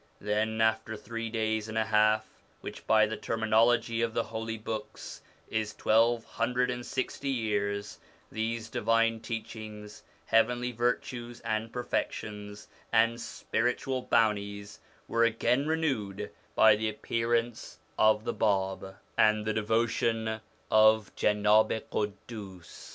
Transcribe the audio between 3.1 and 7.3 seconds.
terminology of the Holy Books is twelve hundred and sixty